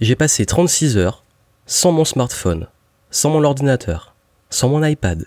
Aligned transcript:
j'ai 0.00 0.16
passé 0.16 0.46
36 0.46 0.96
heures 0.96 1.24
sans 1.66 1.92
mon 1.92 2.04
smartphone, 2.04 2.68
sans 3.10 3.30
mon 3.30 3.44
ordinateur, 3.44 4.14
sans 4.48 4.68
mon 4.68 4.82
iPad, 4.82 5.26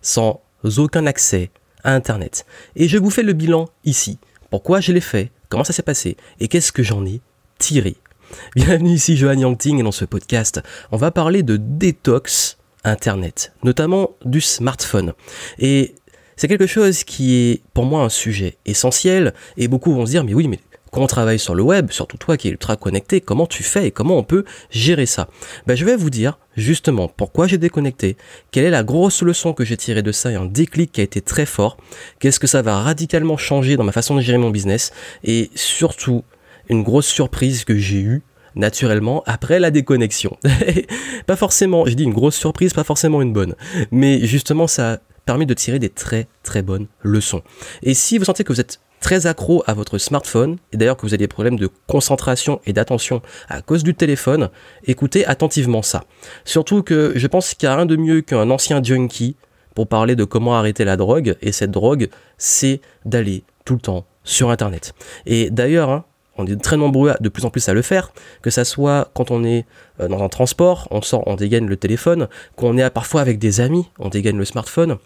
sans 0.00 0.40
aucun 0.78 1.06
accès 1.06 1.50
à 1.82 1.94
Internet. 1.94 2.46
Et 2.74 2.88
je 2.88 2.96
vous 2.96 3.10
fais 3.10 3.22
le 3.22 3.34
bilan 3.34 3.68
ici. 3.84 4.18
Pourquoi 4.50 4.80
je 4.80 4.92
l'ai 4.92 5.02
fait? 5.02 5.30
Comment 5.50 5.64
ça 5.64 5.74
s'est 5.74 5.82
passé? 5.82 6.16
Et 6.40 6.48
qu'est-ce 6.48 6.72
que 6.72 6.82
j'en 6.82 7.04
ai 7.04 7.20
tiré? 7.58 7.96
Bienvenue 8.56 8.94
ici 8.94 9.16
Johan 9.16 9.38
Yangting 9.38 9.78
et 9.78 9.82
dans 9.82 9.92
ce 9.92 10.06
podcast, 10.06 10.62
on 10.90 10.96
va 10.96 11.10
parler 11.10 11.42
de 11.42 11.58
détox 11.58 12.56
Internet, 12.82 13.52
notamment 13.62 14.12
du 14.24 14.40
smartphone. 14.40 15.12
Et 15.58 15.94
c'est 16.36 16.48
quelque 16.48 16.66
chose 16.66 17.04
qui 17.04 17.34
est 17.34 17.62
pour 17.74 17.84
moi 17.84 18.02
un 18.02 18.08
sujet 18.08 18.56
essentiel 18.64 19.34
et 19.56 19.68
beaucoup 19.68 19.92
vont 19.92 20.06
se 20.06 20.10
dire 20.12 20.24
mais 20.24 20.34
oui 20.34 20.48
mais 20.48 20.60
quand 20.94 21.02
on 21.02 21.08
travaille 21.08 21.40
sur 21.40 21.56
le 21.56 21.62
web, 21.64 21.90
surtout 21.90 22.18
toi 22.18 22.36
qui 22.36 22.46
es 22.46 22.50
ultra 22.52 22.76
connecté, 22.76 23.20
comment 23.20 23.48
tu 23.48 23.64
fais 23.64 23.88
et 23.88 23.90
comment 23.90 24.16
on 24.16 24.22
peut 24.22 24.44
gérer 24.70 25.06
ça? 25.06 25.28
Ben, 25.66 25.76
Je 25.76 25.84
vais 25.84 25.96
vous 25.96 26.08
dire 26.08 26.38
justement 26.56 27.08
pourquoi 27.08 27.48
j'ai 27.48 27.58
déconnecté, 27.58 28.16
quelle 28.52 28.64
est 28.64 28.70
la 28.70 28.84
grosse 28.84 29.20
leçon 29.20 29.54
que 29.54 29.64
j'ai 29.64 29.76
tirée 29.76 30.02
de 30.02 30.12
ça 30.12 30.30
et 30.30 30.36
un 30.36 30.44
déclic 30.44 30.92
qui 30.92 31.00
a 31.00 31.04
été 31.04 31.20
très 31.20 31.46
fort, 31.46 31.78
qu'est-ce 32.20 32.38
que 32.38 32.46
ça 32.46 32.62
va 32.62 32.78
radicalement 32.78 33.36
changer 33.36 33.76
dans 33.76 33.82
ma 33.82 33.90
façon 33.90 34.14
de 34.14 34.20
gérer 34.20 34.38
mon 34.38 34.50
business? 34.50 34.92
Et 35.24 35.50
surtout 35.56 36.22
une 36.68 36.84
grosse 36.84 37.08
surprise 37.08 37.64
que 37.64 37.76
j'ai 37.76 37.98
eue 37.98 38.22
naturellement 38.54 39.24
après 39.26 39.58
la 39.58 39.72
déconnexion. 39.72 40.38
pas 41.26 41.34
forcément, 41.34 41.86
je 41.86 41.94
dis 41.94 42.04
une 42.04 42.14
grosse 42.14 42.36
surprise, 42.36 42.72
pas 42.72 42.84
forcément 42.84 43.20
une 43.20 43.32
bonne, 43.32 43.56
mais 43.90 44.24
justement 44.24 44.68
ça 44.68 44.92
a 44.92 44.98
permis 45.26 45.46
de 45.46 45.54
tirer 45.54 45.80
des 45.80 45.90
très 45.90 46.28
très 46.44 46.62
bonnes 46.62 46.86
leçons. 47.02 47.42
Et 47.82 47.94
si 47.94 48.16
vous 48.16 48.26
sentez 48.26 48.44
que 48.44 48.52
vous 48.52 48.60
êtes 48.60 48.78
très 49.04 49.26
accro 49.26 49.62
à 49.66 49.74
votre 49.74 49.98
smartphone, 49.98 50.56
et 50.72 50.78
d'ailleurs 50.78 50.96
que 50.96 51.02
vous 51.02 51.12
avez 51.12 51.18
des 51.18 51.28
problèmes 51.28 51.58
de 51.58 51.68
concentration 51.86 52.62
et 52.64 52.72
d'attention 52.72 53.20
à 53.50 53.60
cause 53.60 53.82
du 53.82 53.94
téléphone, 53.94 54.48
écoutez 54.86 55.26
attentivement 55.26 55.82
ça. 55.82 56.04
Surtout 56.46 56.82
que 56.82 57.12
je 57.14 57.26
pense 57.26 57.52
qu'il 57.52 57.68
n'y 57.68 57.72
a 57.74 57.76
rien 57.76 57.84
de 57.84 57.96
mieux 57.96 58.22
qu'un 58.22 58.48
ancien 58.48 58.82
junkie 58.82 59.36
pour 59.74 59.88
parler 59.88 60.16
de 60.16 60.24
comment 60.24 60.56
arrêter 60.56 60.86
la 60.86 60.96
drogue, 60.96 61.36
et 61.42 61.52
cette 61.52 61.70
drogue, 61.70 62.08
c'est 62.38 62.80
d'aller 63.04 63.44
tout 63.66 63.74
le 63.74 63.80
temps 63.80 64.06
sur 64.24 64.48
Internet. 64.48 64.94
Et 65.26 65.50
d'ailleurs, 65.50 65.90
hein, 65.90 66.06
on 66.38 66.46
est 66.46 66.56
très 66.56 66.78
nombreux 66.78 67.12
de 67.20 67.28
plus 67.28 67.44
en 67.44 67.50
plus 67.50 67.68
à 67.68 67.74
le 67.74 67.82
faire, 67.82 68.10
que 68.40 68.48
ça 68.48 68.64
soit 68.64 69.10
quand 69.12 69.30
on 69.30 69.44
est 69.44 69.66
euh, 70.00 70.08
dans 70.08 70.22
un 70.22 70.30
transport, 70.30 70.88
on 70.90 71.02
sort, 71.02 71.24
on 71.26 71.34
dégaine 71.34 71.66
le 71.66 71.76
téléphone, 71.76 72.26
qu'on 72.56 72.78
est 72.78 72.88
parfois 72.88 73.20
avec 73.20 73.38
des 73.38 73.60
amis, 73.60 73.86
on 73.98 74.08
dégaine 74.08 74.38
le 74.38 74.46
smartphone, 74.46 74.96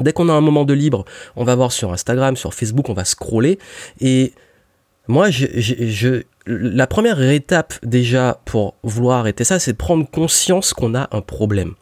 Dès 0.00 0.12
qu'on 0.12 0.28
a 0.28 0.32
un 0.32 0.40
moment 0.40 0.64
de 0.64 0.72
libre, 0.72 1.04
on 1.36 1.44
va 1.44 1.54
voir 1.54 1.70
sur 1.70 1.92
Instagram, 1.92 2.36
sur 2.36 2.54
Facebook, 2.54 2.88
on 2.88 2.94
va 2.94 3.04
scroller. 3.04 3.58
Et 4.00 4.32
moi, 5.06 5.30
je, 5.30 6.22
la 6.46 6.86
première 6.86 7.20
étape 7.20 7.74
déjà 7.82 8.40
pour 8.46 8.74
vouloir 8.82 9.18
arrêter 9.18 9.44
ça, 9.44 9.58
c'est 9.58 9.72
de 9.72 9.76
prendre 9.76 10.08
conscience 10.08 10.72
qu'on 10.72 10.94
a 10.94 11.08
un 11.12 11.20
problème. 11.20 11.74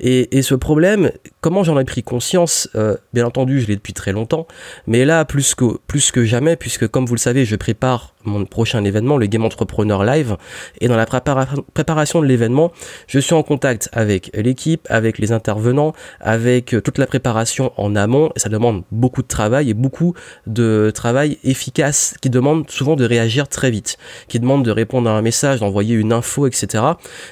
Et, 0.00 0.42
ce 0.42 0.54
problème, 0.54 1.12
comment 1.40 1.62
j'en 1.62 1.78
ai 1.78 1.84
pris 1.84 2.02
conscience 2.02 2.68
euh, 2.74 2.96
Bien 3.12 3.26
entendu, 3.26 3.60
je 3.60 3.68
l'ai 3.68 3.76
depuis 3.76 3.92
très 3.92 4.12
longtemps, 4.12 4.46
mais 4.86 5.04
là, 5.04 5.24
plus 5.24 5.54
que, 5.54 5.78
plus 5.86 6.10
que 6.10 6.24
jamais, 6.24 6.56
puisque 6.56 6.88
comme 6.88 7.06
vous 7.06 7.14
le 7.14 7.20
savez, 7.20 7.44
je 7.44 7.56
prépare 7.56 8.14
mon 8.24 8.44
prochain 8.44 8.84
événement, 8.84 9.16
le 9.16 9.26
Game 9.26 9.44
Entrepreneur 9.44 10.04
Live, 10.04 10.36
et 10.80 10.88
dans 10.88 10.96
la 10.96 11.06
préparation 11.06 12.20
de 12.20 12.26
l'événement, 12.26 12.72
je 13.06 13.18
suis 13.18 13.34
en 13.34 13.42
contact 13.42 13.88
avec 13.92 14.30
l'équipe, 14.34 14.86
avec 14.90 15.18
les 15.18 15.32
intervenants, 15.32 15.92
avec 16.20 16.74
euh, 16.74 16.80
toute 16.80 16.98
la 16.98 17.06
préparation 17.06 17.72
en 17.76 17.96
amont, 17.96 18.30
et 18.36 18.40
ça 18.40 18.48
demande 18.48 18.82
beaucoup 18.90 19.22
de 19.22 19.28
travail 19.28 19.70
et 19.70 19.74
beaucoup 19.74 20.14
de 20.46 20.90
travail 20.94 21.38
efficace 21.44 22.14
qui 22.20 22.30
demande 22.30 22.70
souvent 22.70 22.96
de 22.96 23.04
réagir 23.04 23.48
très 23.48 23.70
vite, 23.70 23.98
qui 24.28 24.40
demande 24.40 24.64
de 24.64 24.70
répondre 24.70 25.08
à 25.10 25.12
un 25.12 25.22
message, 25.22 25.60
d'envoyer 25.60 25.94
une 25.94 26.12
info, 26.12 26.46
etc. 26.46 26.84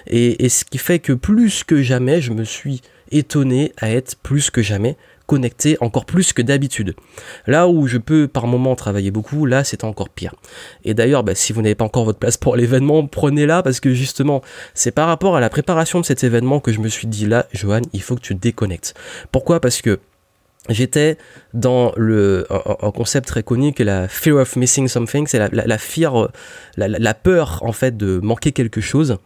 Et, 0.06 0.44
et 0.44 0.48
ce 0.48 0.64
qui 0.64 0.78
fait 0.78 0.98
que 0.98 1.12
plus 1.12 1.64
que 1.64 1.82
jamais, 1.82 2.19
je 2.20 2.32
me 2.32 2.44
suis 2.44 2.82
étonné 3.10 3.72
à 3.78 3.90
être 3.90 4.16
plus 4.16 4.50
que 4.50 4.62
jamais 4.62 4.96
connecté, 5.30 5.76
encore 5.80 6.06
plus 6.06 6.32
que 6.32 6.42
d'habitude. 6.42 6.96
Là 7.46 7.68
où 7.68 7.86
je 7.86 7.98
peux 7.98 8.26
par 8.26 8.48
moment 8.48 8.74
travailler 8.74 9.12
beaucoup, 9.12 9.46
là 9.46 9.62
c'est 9.62 9.84
encore 9.84 10.08
pire. 10.08 10.34
Et 10.84 10.92
d'ailleurs, 10.92 11.22
bah, 11.22 11.36
si 11.36 11.52
vous 11.52 11.62
n'avez 11.62 11.76
pas 11.76 11.84
encore 11.84 12.04
votre 12.04 12.18
place 12.18 12.36
pour 12.36 12.56
l'événement, 12.60 13.06
prenez-la 13.06 13.62
parce 13.62 13.78
que 13.78 13.94
justement, 13.94 14.42
c'est 14.74 14.90
par 14.90 15.06
rapport 15.06 15.36
à 15.36 15.40
la 15.40 15.48
préparation 15.48 16.00
de 16.00 16.04
cet 16.04 16.24
événement 16.24 16.58
que 16.58 16.72
je 16.72 16.80
me 16.80 16.88
suis 16.88 17.06
dit 17.06 17.26
là, 17.26 17.46
Johan, 17.52 17.82
il 17.92 18.02
faut 18.02 18.16
que 18.16 18.22
tu 18.22 18.34
déconnectes. 18.34 18.94
Pourquoi? 19.30 19.60
Parce 19.60 19.82
que 19.82 20.00
j'étais 20.68 21.16
dans 21.54 21.92
le 21.96 22.48
un, 22.50 22.90
concept 22.90 23.28
très 23.28 23.44
connu 23.44 23.72
que 23.72 23.84
la 23.84 24.08
fear 24.08 24.36
of 24.36 24.56
missing 24.56 24.88
something, 24.88 25.28
c'est 25.28 25.38
la, 25.38 25.78
fear, 25.78 26.28
la, 26.76 26.88
la 26.88 27.14
peur 27.14 27.60
en 27.62 27.72
fait 27.72 27.96
de 27.96 28.18
manquer 28.18 28.50
quelque 28.50 28.80
chose. 28.80 29.18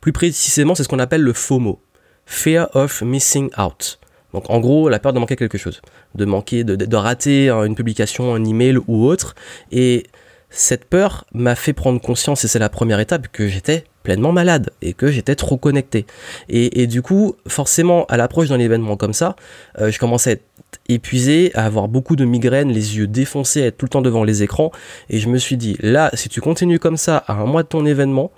Plus 0.00 0.12
précisément, 0.12 0.74
c'est 0.74 0.82
ce 0.82 0.88
qu'on 0.88 0.98
appelle 0.98 1.22
le 1.22 1.34
FOMO. 1.34 1.78
Fear 2.26 2.68
of 2.74 3.02
Missing 3.02 3.50
Out. 3.58 3.98
Donc 4.32 4.48
en 4.50 4.60
gros, 4.60 4.88
la 4.88 4.98
peur 4.98 5.12
de 5.12 5.18
manquer 5.18 5.36
quelque 5.36 5.58
chose, 5.58 5.82
de 6.14 6.24
manquer, 6.24 6.64
de, 6.64 6.96
rater 6.96 7.50
une 7.50 7.74
publication, 7.74 8.34
un 8.34 8.44
email 8.44 8.78
ou 8.86 9.04
autre. 9.04 9.34
Et 9.70 10.04
cette 10.48 10.84
peur 10.84 11.24
m'a 11.32 11.54
fait 11.54 11.72
prendre 11.72 12.00
conscience, 12.00 12.44
et 12.44 12.48
c'est 12.48 12.58
la 12.58 12.68
première 12.68 13.00
étape, 13.00 13.28
que 13.28 13.48
j'étais 13.48 13.84
pleinement 14.02 14.32
malade 14.32 14.70
et 14.82 14.92
que 14.92 15.10
j'étais 15.10 15.34
trop 15.34 15.56
connecté. 15.56 16.06
Et, 16.48 16.86
du 16.86 17.02
coup, 17.02 17.36
forcément, 17.46 18.04
à 18.06 18.16
l'approche 18.16 18.48
d'un 18.48 18.58
événement 18.58 18.96
comme 18.96 19.12
ça, 19.12 19.36
euh, 19.78 19.90
je 19.90 19.98
commençais 19.98 20.30
à 20.30 20.32
être 20.34 20.44
épuisé, 20.88 21.52
à 21.54 21.64
avoir 21.64 21.88
beaucoup 21.88 22.16
de 22.16 22.24
migraines, 22.24 22.70
les 22.70 22.96
yeux 22.96 23.06
défoncés, 23.06 23.62
à 23.62 23.66
être 23.66 23.78
tout 23.78 23.86
le 23.86 23.90
temps 23.90 24.02
devant 24.02 24.24
les 24.24 24.42
écrans. 24.42 24.72
Et 25.08 25.18
je 25.18 25.28
me 25.28 25.38
suis 25.38 25.56
dit, 25.56 25.76
là, 25.80 26.10
si 26.14 26.28
tu 26.28 26.40
continues 26.40 26.78
comme 26.78 26.96
ça 26.96 27.18
à 27.26 27.34
un 27.34 27.46
mois 27.46 27.62
de 27.62 27.68
ton 27.68 27.86
événement, 27.86 28.30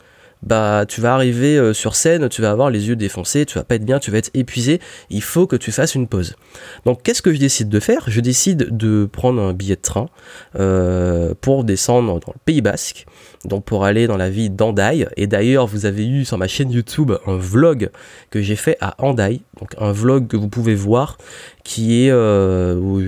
bah 0.44 0.84
tu 0.86 1.00
vas 1.00 1.14
arriver 1.14 1.56
euh, 1.56 1.72
sur 1.72 1.96
scène, 1.96 2.28
tu 2.28 2.42
vas 2.42 2.50
avoir 2.50 2.70
les 2.70 2.88
yeux 2.88 2.96
défoncés, 2.96 3.46
tu 3.46 3.58
vas 3.58 3.64
pas 3.64 3.76
être 3.76 3.84
bien, 3.84 3.98
tu 3.98 4.10
vas 4.10 4.18
être 4.18 4.30
épuisé, 4.34 4.80
il 5.10 5.22
faut 5.22 5.46
que 5.46 5.56
tu 5.56 5.72
fasses 5.72 5.94
une 5.94 6.06
pause. 6.06 6.36
Donc 6.84 7.02
qu'est-ce 7.02 7.22
que 7.22 7.32
je 7.32 7.38
décide 7.38 7.68
de 7.68 7.80
faire? 7.80 8.04
Je 8.08 8.20
décide 8.20 8.76
de 8.76 9.08
prendre 9.10 9.40
un 9.42 9.52
billet 9.52 9.76
de 9.76 9.80
train 9.80 10.08
euh, 10.58 11.34
pour 11.40 11.64
descendre 11.64 12.20
dans 12.20 12.32
le 12.32 12.40
Pays 12.44 12.60
Basque, 12.60 13.06
donc 13.44 13.64
pour 13.64 13.84
aller 13.84 14.06
dans 14.06 14.16
la 14.16 14.30
ville 14.30 14.54
d'Andaï. 14.54 15.06
Et 15.16 15.26
d'ailleurs, 15.26 15.66
vous 15.66 15.86
avez 15.86 16.06
eu 16.06 16.24
sur 16.24 16.38
ma 16.38 16.48
chaîne 16.48 16.70
YouTube 16.70 17.12
un 17.26 17.36
vlog 17.36 17.90
que 18.30 18.42
j'ai 18.42 18.56
fait 18.56 18.76
à 18.80 18.94
Andaï, 18.98 19.40
donc 19.60 19.70
un 19.78 19.92
vlog 19.92 20.26
que 20.26 20.36
vous 20.36 20.48
pouvez 20.48 20.74
voir 20.74 21.18
qui 21.64 22.04
est 22.04 22.10
euh, 22.10 22.74
où 22.76 23.00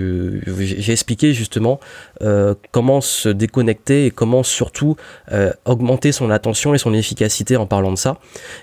j'ai 0.59 0.93
expliqué 0.93 1.35
justement 1.35 1.79
euh, 2.23 2.55
comment 2.73 3.03
se 3.03 3.29
déconnecter 3.29 4.07
et 4.07 4.11
comment 4.11 4.43
surtout 4.43 4.97
euh, 5.31 5.53
augmenter 5.67 6.11
son 6.11 6.31
attention 6.31 6.73
et 6.73 6.79
son 6.79 6.95
efficacité 6.95 7.59
en 7.59 7.67
parlant 7.67 7.93
de 7.93 7.99
ça. 7.99 8.17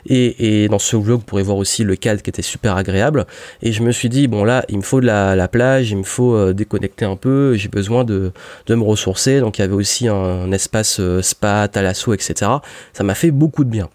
Et, 0.08 0.68
dans 0.68 0.80
ce 0.80 0.96
vlog, 0.96 1.20
vous 1.20 1.26
pourrez 1.26 1.44
voir 1.44 1.58
aussi 1.58 1.84
le 1.84 1.96
cadre 1.96 2.24
qui 2.24 2.30
était 2.32 2.42
super 2.42 2.76
agréable. 2.76 3.28
Et 3.62 3.72
je 3.72 3.84
me 3.84 3.92
suis 3.92 4.10
dit, 4.10 4.28
bon 4.28 4.44
là, 4.44 4.66
il 4.70 4.78
me 4.78 4.82
faut 4.82 5.00
de 5.00 5.06
la, 5.06 5.36
la 5.36 5.48
plage, 5.48 5.92
il 5.92 5.98
me 5.98 6.04
faut 6.04 6.54
déconnecter 6.54 7.06
un 7.06 7.16
peu, 7.16 7.54
j'ai 7.56 7.70
besoin 7.70 8.04
de, 8.04 8.32
de 8.66 8.76
me 8.76 8.84
ressourcer. 8.84 9.40
Donc 9.40 9.60
il 9.60 9.62
y 9.62 9.66
avait 9.66 9.74
aussi 9.74 10.08
un, 10.08 10.52
espace 10.52 11.00
euh, 11.00 11.22
spa, 11.64 11.68
thalasso, 11.68 12.14
etc. 12.14 12.52
Ça 12.94 13.04
m'a 13.04 13.16
fait 13.16 13.32
beaucoup 13.32 13.64
de 13.64 13.70
bien. 13.70 13.90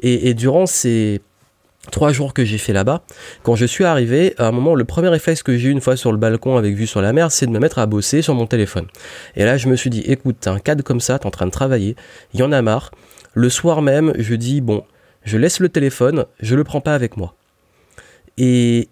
Et, 0.00 0.28
et 0.28 0.34
durant 0.34 0.66
ces 0.66 1.20
trois 1.90 2.12
jours 2.12 2.32
que 2.32 2.44
j'ai 2.44 2.58
fait 2.58 2.72
là-bas, 2.72 3.02
quand 3.42 3.56
je 3.56 3.66
suis 3.66 3.84
arrivé, 3.84 4.34
à 4.38 4.46
un 4.46 4.52
moment, 4.52 4.74
le 4.74 4.84
premier 4.84 5.08
réflexe 5.08 5.42
que 5.42 5.56
j'ai 5.56 5.68
eu 5.68 5.72
une 5.72 5.80
fois 5.80 5.96
sur 5.96 6.12
le 6.12 6.18
balcon 6.18 6.56
avec 6.56 6.74
vue 6.74 6.86
sur 6.86 7.02
la 7.02 7.12
mer, 7.12 7.30
c'est 7.30 7.46
de 7.46 7.50
me 7.50 7.58
mettre 7.58 7.78
à 7.78 7.86
bosser 7.86 8.22
sur 8.22 8.34
mon 8.34 8.46
téléphone. 8.46 8.86
Et 9.36 9.44
là, 9.44 9.56
je 9.56 9.68
me 9.68 9.76
suis 9.76 9.90
dit, 9.90 10.00
écoute, 10.00 10.36
t'as 10.40 10.52
un 10.52 10.58
cadre 10.58 10.82
comme 10.82 11.00
ça, 11.00 11.18
t'es 11.18 11.26
en 11.26 11.30
train 11.30 11.46
de 11.46 11.50
travailler, 11.50 11.96
il 12.32 12.40
y 12.40 12.42
en 12.42 12.52
a 12.52 12.62
marre. 12.62 12.90
Le 13.34 13.50
soir 13.50 13.82
même, 13.82 14.12
je 14.16 14.34
dis, 14.34 14.60
bon, 14.60 14.84
je 15.24 15.36
laisse 15.36 15.60
le 15.60 15.68
téléphone, 15.68 16.26
je 16.40 16.54
le 16.54 16.64
prends 16.64 16.80
pas 16.80 16.94
avec 16.94 17.16
moi. 17.16 17.34
Et 18.38 18.88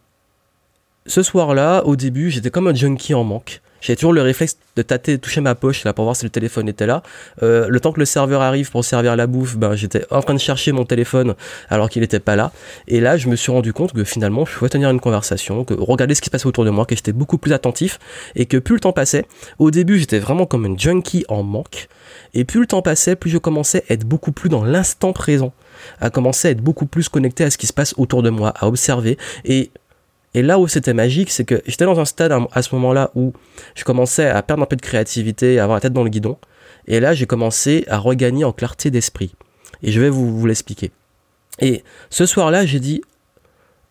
ce 1.07 1.23
soir-là, 1.23 1.85
au 1.85 1.97
début, 1.97 2.31
j'étais 2.31 2.51
comme 2.51 2.69
un 2.69 2.75
junkie 2.75 3.15
en 3.15 3.25
manque. 3.25 3.61
J'ai 3.83 3.97
toujours 3.97 4.13
le 4.13 4.23
réflexe 4.23 4.57
de 4.77 4.83
tâter, 4.83 5.17
de 5.17 5.21
toucher 5.21 5.41
ma 5.41 5.55
poche 5.55 5.85
là 5.85 5.93
pour 5.93 6.05
voir 6.05 6.17
si 6.17 6.25
le 6.25 6.31
téléphone 6.31 6.69
était 6.69 6.87
là. 6.87 7.03
Euh, 7.43 7.67
le 7.69 7.81
temps 7.81 7.93
que 7.93 7.99
le 7.99 8.07
serveur 8.07 8.41
arrive 8.41 8.71
pour 8.71 8.85
servir 8.85 9.17
la 9.17 9.27
bouffe, 9.27 9.57
ben 9.57 9.75
j'étais 9.75 10.07
en 10.11 10.23
train 10.23 10.35
de 10.35 10.39
chercher 10.39 10.71
mon 10.71 10.85
téléphone 10.85 11.35
alors 11.69 11.91
qu'il 11.91 12.01
n'était 12.01 12.21
pas 12.21 12.37
là. 12.37 12.53
Et 12.87 13.01
là, 13.01 13.17
je 13.17 13.29
me 13.29 13.35
suis 13.35 13.51
rendu 13.51 13.73
compte 13.73 13.93
que 13.93 14.05
finalement, 14.05 14.47
je 14.47 14.57
pouvais 14.57 14.71
tenir 14.71 14.89
une 14.89 15.01
conversation, 15.01 15.65
que 15.65 15.75
regarder 15.75 16.15
ce 16.15 16.21
qui 16.21 16.27
se 16.27 16.31
passait 16.31 16.47
autour 16.47 16.65
de 16.65 16.71
moi, 16.71 16.87
que 16.87 16.95
j'étais 16.95 17.13
beaucoup 17.13 17.39
plus 17.39 17.53
attentif 17.53 17.99
et 18.37 18.47
que 18.47 18.57
plus 18.57 18.77
le 18.77 18.81
temps 18.81 18.93
passait, 18.93 19.27
au 19.59 19.73
début, 19.73 19.99
j'étais 19.99 20.21
vraiment 20.21 20.47
comme 20.47 20.65
un 20.65 20.79
junkie 20.79 21.25
en 21.29 21.43
manque. 21.43 21.89
Et 22.35 22.45
plus 22.45 22.61
le 22.61 22.67
temps 22.67 22.83
passait, 22.83 23.17
plus 23.17 23.31
je 23.31 23.39
commençais 23.39 23.85
à 23.89 23.95
être 23.95 24.05
beaucoup 24.05 24.33
plus 24.33 24.49
dans 24.49 24.65
l'instant 24.65 25.13
présent, 25.13 25.53
à 26.01 26.09
commencer 26.09 26.49
à 26.49 26.51
être 26.53 26.61
beaucoup 26.61 26.87
plus 26.87 27.09
connecté 27.09 27.45
à 27.45 27.51
ce 27.51 27.59
qui 27.59 27.67
se 27.67 27.73
passe 27.73 27.95
autour 27.97 28.23
de 28.23 28.31
moi, 28.31 28.55
à 28.57 28.69
observer. 28.69 29.19
Et 29.45 29.71
et 30.35 30.43
là 30.43 30.59
où 30.59 30.67
c'était 30.67 30.95
magique, 30.95 31.31
c'est 31.31 31.45
que 31.45 31.63
j'étais 31.67 31.85
dans 31.85 32.01
un 32.01 32.05
stade 32.05 32.33
à 32.53 32.63
ce 32.63 32.75
moment-là 32.75 33.11
où 33.15 33.33
je 33.75 33.85
commençais 33.85 34.29
à 34.29 34.43
perdre 34.43 34.63
un 34.63 34.67
peu 34.67 34.77
de 34.77 34.83
créativité, 34.83 35.59
à 35.59 35.65
avoir 35.65 35.77
la 35.77 35.81
tête 35.81 35.93
dans 35.93 36.05
le 36.05 36.11
guidon. 36.11 36.39
Et 36.87 37.01
là, 37.01 37.13
j'ai 37.13 37.27
commencé 37.27 37.85
à 37.89 37.99
regagner 37.99 38.45
en 38.45 38.53
clarté 38.53 38.91
d'esprit. 38.91 39.35
Et 39.83 39.93
je 39.93 40.01
vais 40.01 40.09
vous, 40.09 40.47
l'expliquer. 40.47 40.91
Et 41.61 41.85
ce 42.09 42.25
soir-là, 42.25 42.65
j'ai 42.65 42.81
dit, 42.81 43.03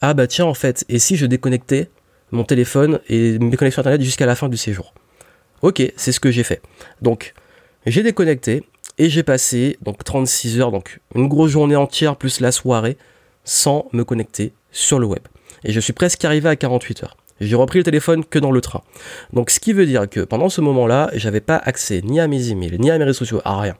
ah 0.01 0.13
bah 0.13 0.25
tiens, 0.25 0.45
en 0.45 0.55
fait, 0.55 0.83
et 0.89 0.97
si 0.97 1.15
je 1.15 1.27
déconnectais 1.27 1.89
mon 2.31 2.43
téléphone 2.43 2.99
et 3.07 3.37
mes 3.37 3.55
connexions 3.55 3.81
Internet 3.81 4.01
jusqu'à 4.01 4.25
la 4.25 4.35
fin 4.35 4.49
du 4.49 4.57
séjour? 4.57 4.93
Ok, 5.61 5.83
c'est 5.95 6.11
ce 6.11 6.19
que 6.19 6.31
j'ai 6.31 6.43
fait. 6.43 6.61
Donc, 7.01 7.33
j'ai 7.85 8.03
déconnecté, 8.03 8.63
Et 8.97 9.09
j'ai 9.09 9.23
passé 9.23 9.77
donc 9.81 10.03
36 10.03 10.59
heures, 10.59 10.71
donc 10.71 10.99
une 11.15 11.27
grosse 11.27 11.51
journée 11.51 11.75
entière 11.75 12.15
plus 12.15 12.39
la 12.39 12.51
soirée, 12.51 12.97
sans 13.43 13.87
me 13.93 14.03
connecter 14.03 14.53
sur 14.71 14.99
le 14.99 15.05
web. 15.05 15.23
Et 15.63 15.71
je 15.71 15.79
suis 15.79 15.93
presque 15.93 16.23
arrivé 16.25 16.49
à 16.49 16.55
48 16.55 17.03
heures. 17.03 17.17
J'ai 17.39 17.55
repris 17.55 17.79
le 17.79 17.83
téléphone 17.83 18.23
que 18.23 18.37
dans 18.37 18.51
le 18.51 18.61
train. 18.61 18.81
Donc 19.33 19.49
ce 19.49 19.59
qui 19.59 19.73
veut 19.73 19.87
dire 19.87 20.07
que 20.07 20.19
pendant 20.19 20.49
ce 20.49 20.61
moment-là, 20.61 21.09
j'avais 21.13 21.41
pas 21.41 21.57
accès 21.57 22.01
ni 22.03 22.19
à 22.19 22.27
mes 22.27 22.49
emails, 22.49 22.77
ni 22.79 22.91
à 22.91 22.97
mes 22.99 23.03
réseaux 23.03 23.19
sociaux, 23.19 23.41
à 23.45 23.59
rien. 23.59 23.75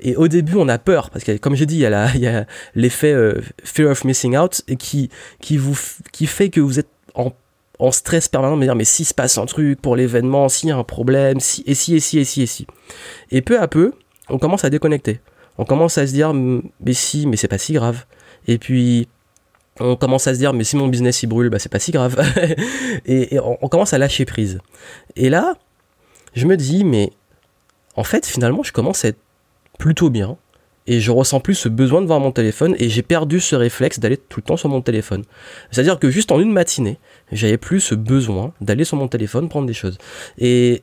Et 0.00 0.16
au 0.16 0.28
début, 0.28 0.56
on 0.56 0.68
a 0.68 0.78
peur, 0.78 1.10
parce 1.10 1.24
que 1.24 1.36
comme 1.38 1.54
j'ai 1.54 1.66
dit, 1.66 1.76
il 1.76 2.20
y 2.20 2.26
a 2.26 2.46
l'effet 2.74 3.12
euh, 3.12 3.40
fear 3.64 3.90
of 3.90 4.04
missing 4.04 4.36
out, 4.36 4.62
qui, 4.78 5.10
qui, 5.40 5.56
vous, 5.56 5.78
qui 6.12 6.26
fait 6.26 6.50
que 6.50 6.60
vous 6.60 6.78
êtes 6.78 6.88
en, 7.14 7.32
en 7.78 7.90
stress 7.90 8.28
permanent, 8.28 8.56
me 8.56 8.64
dire, 8.64 8.74
mais 8.74 8.84
s'il 8.84 9.06
se 9.06 9.14
passe 9.14 9.38
un 9.38 9.46
truc 9.46 9.80
pour 9.80 9.96
l'événement, 9.96 10.48
s'il 10.48 10.68
y 10.68 10.72
a 10.72 10.76
un 10.76 10.84
problème, 10.84 11.40
si, 11.40 11.62
et 11.66 11.74
si, 11.74 11.94
et 11.94 12.00
si, 12.00 12.18
et 12.18 12.24
si, 12.24 12.42
et 12.42 12.46
si. 12.46 12.66
Et 13.30 13.40
peu 13.40 13.58
à 13.58 13.66
peu, 13.66 13.92
on 14.28 14.38
commence 14.38 14.64
à 14.64 14.70
déconnecter. 14.70 15.20
On 15.58 15.64
commence 15.64 15.98
à 15.98 16.06
se 16.06 16.12
dire, 16.12 16.32
mais 16.34 16.92
si, 16.92 17.26
mais 17.26 17.36
c'est 17.36 17.48
pas 17.48 17.58
si 17.58 17.72
grave. 17.72 18.04
Et 18.46 18.58
puis, 18.58 19.08
on 19.80 19.96
commence 19.96 20.26
à 20.26 20.34
se 20.34 20.38
dire, 20.38 20.52
mais 20.52 20.64
si 20.64 20.76
mon 20.76 20.88
business 20.88 21.22
il 21.22 21.26
brûle, 21.26 21.48
bah 21.48 21.58
c'est 21.58 21.70
pas 21.70 21.78
si 21.78 21.90
grave. 21.90 22.20
et, 23.06 23.38
on, 23.40 23.68
commence 23.68 23.92
à 23.92 23.98
lâcher 23.98 24.24
prise. 24.24 24.60
Et 25.16 25.30
là, 25.30 25.56
je 26.34 26.46
me 26.46 26.56
dis, 26.56 26.84
mais 26.84 27.10
en 27.96 28.04
fait, 28.04 28.26
finalement, 28.26 28.62
je 28.62 28.72
commence 28.72 29.04
à 29.04 29.08
être 29.08 29.18
plutôt 29.78 30.10
bien. 30.10 30.36
Et 30.86 30.98
je 30.98 31.10
ressens 31.10 31.40
plus 31.40 31.54
ce 31.54 31.68
besoin 31.68 32.00
de 32.00 32.06
voir 32.06 32.20
mon 32.20 32.32
téléphone 32.32 32.74
et 32.78 32.88
j'ai 32.88 33.02
perdu 33.02 33.38
ce 33.38 33.54
réflexe 33.54 34.00
d'aller 34.00 34.16
tout 34.16 34.40
le 34.40 34.44
temps 34.44 34.56
sur 34.56 34.68
mon 34.68 34.80
téléphone. 34.80 35.24
C'est-à-dire 35.70 35.98
que 35.98 36.10
juste 36.10 36.32
en 36.32 36.40
une 36.40 36.50
matinée, 36.50 36.98
j'avais 37.30 37.58
plus 37.58 37.80
ce 37.80 37.94
besoin 37.94 38.54
d'aller 38.60 38.84
sur 38.84 38.96
mon 38.96 39.06
téléphone 39.06 39.48
prendre 39.48 39.66
des 39.66 39.74
choses. 39.74 39.98
Et 40.38 40.82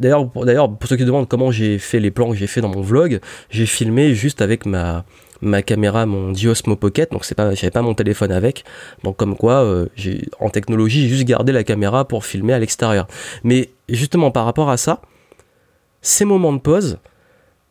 D'ailleurs, 0.00 0.30
pour, 0.30 0.44
d'ailleurs, 0.44 0.72
pour 0.72 0.88
ceux 0.88 0.96
qui 0.96 1.04
demandent 1.04 1.28
comment 1.28 1.50
j'ai 1.50 1.78
fait 1.78 1.98
les 1.98 2.10
plans 2.10 2.30
que 2.30 2.36
j'ai 2.36 2.46
fait 2.46 2.60
dans 2.60 2.68
mon 2.68 2.82
vlog, 2.82 3.20
j'ai 3.50 3.66
filmé 3.66 4.14
juste 4.14 4.40
avec 4.42 4.64
ma, 4.64 5.04
ma 5.40 5.62
caméra, 5.62 6.06
mon 6.06 6.32
Diosmo 6.32 6.76
Pocket, 6.76 7.12
donc 7.12 7.24
c'est 7.24 7.34
pas, 7.34 7.54
j'avais 7.54 7.70
pas 7.70 7.82
mon 7.82 7.94
téléphone 7.94 8.32
avec, 8.32 8.64
donc 9.04 9.16
comme 9.16 9.36
quoi, 9.36 9.64
euh, 9.64 9.86
j'ai, 9.94 10.28
en 10.40 10.50
technologie, 10.50 11.02
j'ai 11.02 11.08
juste 11.08 11.24
gardé 11.24 11.52
la 11.52 11.64
caméra 11.64 12.06
pour 12.06 12.24
filmer 12.24 12.52
à 12.52 12.58
l'extérieur. 12.58 13.06
Mais 13.44 13.70
justement, 13.88 14.30
par 14.30 14.44
rapport 14.44 14.70
à 14.70 14.76
ça, 14.76 15.00
ces 16.02 16.24
moments 16.24 16.52
de 16.52 16.58
pause, 16.58 16.98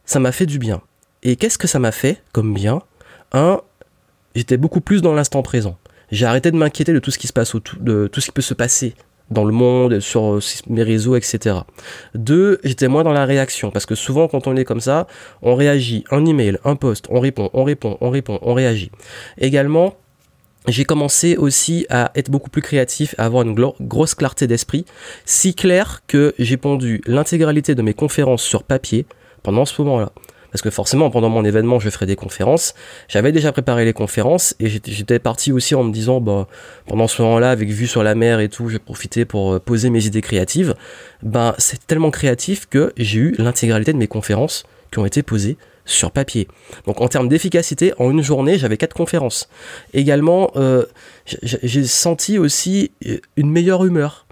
ça 0.05 0.19
m'a 0.19 0.31
fait 0.31 0.45
du 0.45 0.59
bien. 0.59 0.81
Et 1.23 1.35
qu'est-ce 1.35 1.57
que 1.57 1.67
ça 1.67 1.79
m'a 1.79 1.91
fait 1.91 2.21
comme 2.31 2.53
bien? 2.53 2.81
Un, 3.33 3.61
j'étais 4.35 4.57
beaucoup 4.57 4.81
plus 4.81 5.01
dans 5.01 5.13
l'instant 5.13 5.41
présent. 5.41 5.77
J'ai 6.11 6.25
arrêté 6.25 6.51
de 6.51 6.57
m'inquiéter 6.57 6.93
de 6.93 6.99
tout 6.99 7.11
ce 7.11 7.17
qui 7.17 7.27
se 7.27 7.33
passe 7.33 7.53
autour, 7.53 7.79
de 7.81 8.07
tout 8.07 8.21
ce 8.21 8.27
qui 8.27 8.31
peut 8.31 8.41
se 8.41 8.53
passer 8.53 8.95
dans 9.31 9.43
le 9.43 9.51
monde, 9.51 9.99
sur 9.99 10.35
euh, 10.35 10.39
mes 10.67 10.83
réseaux, 10.83 11.15
etc. 11.15 11.57
Deux, 12.15 12.59
j'étais 12.63 12.87
moins 12.87 13.03
dans 13.03 13.13
la 13.13 13.25
réaction, 13.25 13.71
parce 13.71 13.85
que 13.85 13.95
souvent 13.95 14.27
quand 14.27 14.47
on 14.47 14.55
est 14.55 14.65
comme 14.65 14.81
ça, 14.81 15.07
on 15.41 15.55
réagit, 15.55 16.03
un 16.11 16.25
email, 16.25 16.57
un 16.63 16.75
post, 16.75 17.07
on 17.09 17.19
répond, 17.19 17.49
on 17.53 17.63
répond, 17.63 17.97
on 18.01 18.09
répond, 18.09 18.39
on 18.41 18.53
réagit. 18.53 18.91
Également, 19.37 19.95
j'ai 20.67 20.83
commencé 20.83 21.37
aussi 21.37 21.85
à 21.89 22.11
être 22.15 22.29
beaucoup 22.29 22.49
plus 22.49 22.61
créatif, 22.61 23.15
à 23.17 23.25
avoir 23.25 23.43
une 23.43 23.55
grosse 23.81 24.15
clarté 24.15 24.47
d'esprit, 24.47 24.85
si 25.25 25.55
clair 25.55 26.01
que 26.07 26.33
j'ai 26.39 26.57
pondu 26.57 27.01
l'intégralité 27.05 27.73
de 27.73 27.81
mes 27.81 27.93
conférences 27.93 28.43
sur 28.43 28.63
papier 28.63 29.05
pendant 29.43 29.65
ce 29.65 29.81
moment-là. 29.81 30.11
Parce 30.51 30.61
que 30.61 30.69
forcément, 30.69 31.09
pendant 31.09 31.29
mon 31.29 31.43
événement, 31.43 31.79
je 31.79 31.89
ferai 31.89 32.05
des 32.05 32.15
conférences. 32.15 32.73
J'avais 33.07 33.31
déjà 33.31 33.51
préparé 33.51 33.85
les 33.85 33.93
conférences 33.93 34.55
et 34.59 34.69
j'étais 34.69 35.19
parti 35.19 35.51
aussi 35.51 35.75
en 35.75 35.83
me 35.83 35.91
disant, 35.91 36.21
bah, 36.21 36.47
pendant 36.87 37.07
ce 37.07 37.21
moment-là, 37.21 37.51
avec 37.51 37.69
vue 37.69 37.87
sur 37.87 38.03
la 38.03 38.15
mer 38.15 38.39
et 38.39 38.49
tout, 38.49 38.69
j'ai 38.69 38.79
profité 38.79 39.25
pour 39.25 39.53
euh, 39.53 39.59
poser 39.59 39.89
mes 39.89 40.05
idées 40.05 40.21
créatives. 40.21 40.75
Ben, 41.23 41.53
c'est 41.57 41.85
tellement 41.85 42.11
créatif 42.11 42.67
que 42.69 42.93
j'ai 42.97 43.19
eu 43.19 43.35
l'intégralité 43.37 43.93
de 43.93 43.97
mes 43.97 44.07
conférences 44.07 44.63
qui 44.91 44.99
ont 44.99 45.05
été 45.05 45.23
posées 45.23 45.57
sur 45.85 46.11
papier. 46.11 46.47
Donc 46.85 47.01
en 47.01 47.07
termes 47.07 47.29
d'efficacité, 47.29 47.93
en 47.97 48.11
une 48.11 48.21
journée, 48.21 48.57
j'avais 48.57 48.77
quatre 48.77 48.93
conférences. 48.93 49.49
Également, 49.93 50.51
euh, 50.55 50.85
j'ai 51.25 51.85
senti 51.85 52.37
aussi 52.37 52.91
euh, 53.07 53.17
une 53.37 53.49
meilleure 53.49 53.85
humeur 53.85 54.26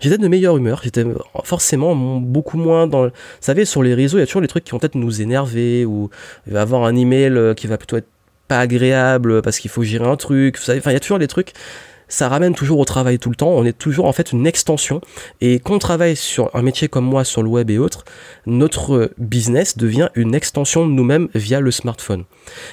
j'étais 0.00 0.18
de 0.18 0.28
meilleure 0.28 0.56
humeur, 0.56 0.80
j'étais 0.82 1.04
forcément 1.44 1.94
beaucoup 1.94 2.56
moins 2.56 2.86
dans... 2.86 3.04
Vous 3.04 3.10
savez, 3.40 3.64
sur 3.64 3.82
les 3.82 3.94
réseaux, 3.94 4.18
il 4.18 4.20
y 4.20 4.24
a 4.24 4.26
toujours 4.26 4.42
les 4.42 4.48
trucs 4.48 4.64
qui 4.64 4.72
vont 4.72 4.78
peut-être 4.78 4.94
nous 4.94 5.22
énerver, 5.22 5.84
ou 5.84 6.10
il 6.46 6.52
va 6.52 6.62
avoir 6.62 6.84
un 6.84 6.96
email 6.96 7.32
euh, 7.32 7.54
qui 7.54 7.66
va 7.66 7.78
plutôt 7.78 7.96
être 7.96 8.08
pas 8.48 8.60
agréable 8.60 9.42
parce 9.42 9.58
qu'il 9.58 9.70
faut 9.70 9.84
gérer 9.84 10.06
un 10.06 10.16
truc, 10.16 10.58
vous 10.58 10.64
savez, 10.64 10.80
enfin, 10.80 10.90
il 10.90 10.94
y 10.94 10.96
a 10.96 11.00
toujours 11.00 11.20
des 11.20 11.28
trucs 11.28 11.52
ça 12.10 12.28
ramène 12.28 12.54
toujours 12.54 12.78
au 12.78 12.84
travail 12.84 13.18
tout 13.18 13.30
le 13.30 13.36
temps. 13.36 13.50
On 13.50 13.64
est 13.64 13.76
toujours 13.76 14.04
en 14.04 14.12
fait 14.12 14.32
une 14.32 14.46
extension. 14.46 15.00
Et 15.40 15.60
quand 15.60 15.74
on 15.74 15.78
travaille 15.78 16.16
sur 16.16 16.54
un 16.54 16.62
métier 16.62 16.88
comme 16.88 17.04
moi, 17.04 17.24
sur 17.24 17.42
le 17.42 17.48
web 17.48 17.70
et 17.70 17.78
autres, 17.78 18.04
notre 18.46 19.12
business 19.16 19.78
devient 19.78 20.10
une 20.14 20.34
extension 20.34 20.86
de 20.86 20.92
nous-mêmes 20.92 21.28
via 21.34 21.60
le 21.60 21.70
smartphone. 21.70 22.24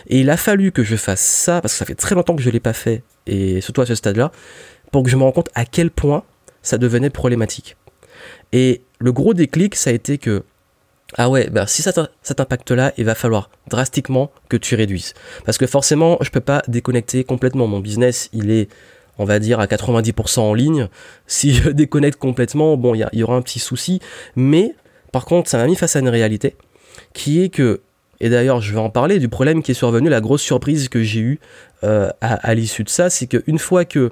Et 0.08 0.20
il 0.20 0.30
a 0.30 0.38
fallu 0.38 0.72
que 0.72 0.84
je 0.84 0.96
fasse 0.96 1.22
ça, 1.22 1.62
parce 1.62 1.74
que 1.74 1.78
ça 1.78 1.86
fait 1.86 1.96
très 1.96 2.16
longtemps 2.16 2.36
que 2.36 2.42
je 2.42 2.50
ne 2.50 2.54
l'ai 2.54 2.60
pas 2.60 2.74
fait, 2.74 3.04
et 3.28 3.62
surtout 3.62 3.82
à 3.82 3.86
ce 3.86 3.96
stade-là, 3.96 4.32
pour 4.92 5.04
que 5.04 5.10
je 5.10 5.16
me 5.16 5.24
rende 5.24 5.36
compte 5.36 5.50
à 5.54 5.66
quel 5.66 5.92
point 5.92 6.24
ça 6.68 6.78
devenait 6.78 7.10
problématique. 7.10 7.78
Et 8.52 8.81
le 9.00 9.12
gros 9.12 9.34
déclic, 9.34 9.75
ça 9.75 9.90
a 9.90 9.94
été 9.94 10.18
que, 10.18 10.44
ah 11.16 11.30
ouais, 11.30 11.50
ben 11.50 11.66
si 11.66 11.81
cet, 11.81 12.40
impact-là, 12.40 12.94
il 12.98 13.06
va 13.06 13.16
falloir 13.16 13.50
drastiquement 13.69 14.31
que 14.50 14.58
tu 14.58 14.75
réduises. 14.75 15.14
Parce 15.46 15.58
que 15.58 15.66
forcément, 15.66 16.18
je 16.22 16.30
peux 16.30 16.42
pas 16.42 16.62
déconnecter 16.68 17.24
complètement. 17.24 17.68
Mon 17.68 17.80
business, 17.80 18.30
il 18.34 18.52
est, 18.52 18.69
on 19.18 19.24
va 19.24 19.40
dire, 19.40 19.60
à 19.60 19.66
90% 19.66 20.40
en 20.40 20.54
ligne. 20.54 20.90
Si 21.25 21.54
je 21.54 21.69
déconnecte 21.84 22.19
complètement, 22.19 22.75
bon, 22.75 22.94
il 22.96 23.08
y, 23.14 23.24
aura 23.24 23.36
un 23.36 23.42
petit 23.42 23.60
souci. 23.60 24.02
Mais, 24.36 24.75
par 25.12 25.25
contre, 25.25 25.50
ça 25.50 25.58
m'a 25.58 25.68
mis 25.68 25.75
face 25.75 25.96
à 25.96 26.00
une 26.00 26.10
réalité 26.10 26.56
qui 27.14 27.42
est 27.42 27.50
que 27.50 27.81
et 28.19 28.30
d'ailleurs, 28.30 28.62
je 28.62 28.74
vais 28.74 28.80
en 28.80 28.90
parler 28.90 29.19
du 29.19 29.30
problème 29.30 29.62
qui 29.62 29.72
est 29.72 29.75
survenu, 29.75 30.10
la 30.10 30.22
grosse 30.22 30.42
surprise 30.42 30.90
que 30.90 31.04
j'ai 31.04 31.19
eue 31.19 31.40
euh, 31.84 32.10
à, 32.22 32.56
l'issue 32.56 32.84
de 32.84 32.90
ça, 32.90 33.12
c'est 33.12 33.28
qu'une 33.28 33.60
fois 33.60 33.86
que 33.86 34.10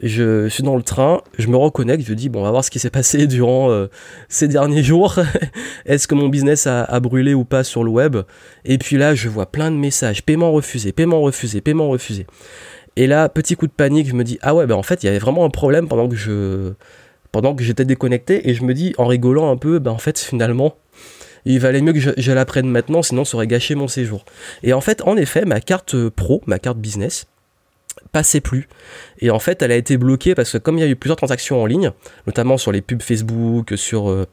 je 0.00 0.48
suis 0.48 0.62
dans 0.62 0.76
le 0.76 0.82
train, 0.82 1.22
je 1.36 1.48
me 1.48 1.56
reconnecte, 1.56 2.06
je 2.06 2.14
dis, 2.14 2.28
bon, 2.28 2.40
on 2.40 2.44
va 2.44 2.52
voir 2.52 2.64
ce 2.64 2.70
qui 2.70 2.78
s'est 2.78 2.90
passé 2.90 3.26
durant 3.26 3.70
euh, 3.70 3.88
ces 4.28 4.46
derniers 4.46 4.84
jours. 4.84 5.18
Est-ce 5.86 6.06
que 6.06 6.14
mon 6.14 6.28
business 6.28 6.68
a, 6.68 7.00
brûlé 7.00 7.34
ou 7.34 7.44
pas 7.44 7.64
sur 7.64 7.82
le 7.82 7.90
web? 7.90 8.18
Et 8.64 8.78
puis 8.78 8.96
là, 8.96 9.14
je 9.14 9.28
vois 9.28 9.46
plein 9.46 9.72
de 9.72 9.76
messages, 9.76 10.24
paiement 10.24 10.52
refusé, 10.52 10.92
paiement 10.92 11.20
refusé, 11.20 11.60
paiement 11.60 11.88
refusé. 11.88 12.26
Et 12.94 13.08
là, 13.08 13.28
petit 13.28 13.56
coup 13.56 13.66
de 13.66 13.72
panique, 13.72 14.08
je 14.08 14.14
me 14.14 14.22
dis, 14.22 14.38
ah 14.42 14.54
ouais, 14.54 14.66
ben 14.66 14.76
en 14.76 14.82
fait, 14.82 15.02
il 15.02 15.06
y 15.06 15.08
avait 15.08 15.18
vraiment 15.18 15.44
un 15.44 15.50
problème 15.50 15.88
pendant 15.88 16.08
que 16.08 16.16
je 16.16 16.72
pendant 17.32 17.54
que 17.54 17.62
j'étais 17.62 17.84
déconnecté 17.84 18.50
et 18.50 18.54
je 18.54 18.64
me 18.64 18.74
dis 18.74 18.92
en 18.98 19.06
rigolant 19.06 19.52
un 19.52 19.56
peu 19.56 19.78
ben 19.78 19.92
en 19.92 19.98
fait 19.98 20.18
finalement 20.18 20.74
il 21.44 21.60
valait 21.60 21.80
mieux 21.80 21.92
que 21.92 22.00
je, 22.00 22.32
la 22.32 22.44
prenne 22.44 22.68
maintenant, 22.68 23.02
sinon 23.02 23.24
ça 23.24 23.36
aurait 23.36 23.46
gâché 23.46 23.74
mon 23.74 23.88
séjour. 23.88 24.24
Et 24.62 24.72
en 24.72 24.80
fait, 24.80 25.02
en 25.02 25.16
effet, 25.16 25.44
ma 25.44 25.60
carte 25.60 25.94
euh, 25.94 26.10
pro, 26.10 26.42
ma 26.46 26.58
carte 26.58 26.78
business, 26.78 27.26
passait 28.12 28.40
plus. 28.40 28.68
Et 29.20 29.30
en 29.30 29.38
fait, 29.38 29.62
elle 29.62 29.72
a 29.72 29.76
été 29.76 29.96
bloquée 29.96 30.34
parce 30.34 30.52
que 30.52 30.58
comme 30.58 30.78
il 30.78 30.80
y 30.80 30.84
a 30.84 30.88
eu 30.88 30.96
plusieurs 30.96 31.16
transactions 31.16 31.62
en 31.62 31.66
ligne, 31.66 31.92
notamment 32.26 32.58
sur 32.58 32.72
les 32.72 32.82
pubs 32.82 33.02
Facebook, 33.02 33.74
sur 33.76 34.10
euh, 34.10 34.26